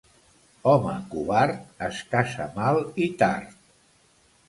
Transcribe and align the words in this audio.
Home 0.71 0.93
covard, 1.11 1.53
es 1.91 2.01
casa 2.17 2.51
mal 2.59 2.83
i 3.09 3.15
tard. 3.25 3.57